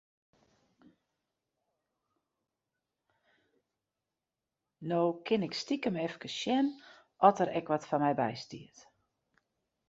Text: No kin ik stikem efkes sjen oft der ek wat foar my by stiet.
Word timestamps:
No 4.89 5.21
kin 5.25 5.45
ik 5.47 5.55
stikem 5.61 5.97
efkes 6.05 6.35
sjen 6.39 6.67
oft 7.25 7.37
der 7.39 7.53
ek 7.59 7.69
wat 7.71 7.87
foar 7.87 8.01
my 8.03 8.13
by 8.19 8.31
stiet. 8.43 8.77